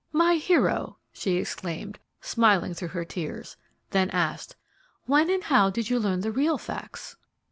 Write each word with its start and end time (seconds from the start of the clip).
"My 0.11 0.37
hero!" 0.37 0.97
she 1.13 1.35
exclaimed, 1.35 1.99
smiling 2.21 2.73
through 2.73 2.87
her 2.87 3.05
tears; 3.05 3.55
then 3.91 4.09
asked, 4.09 4.55
"When 5.05 5.29
and 5.29 5.43
how 5.43 5.69
did 5.69 5.91
you 5.91 5.99
learn 5.99 6.21
the 6.21 6.31
real 6.31 6.57
facts?" 6.57 7.17